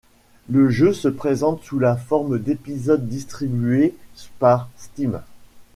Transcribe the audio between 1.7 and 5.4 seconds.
la forme d'épisodes distribués par Steam.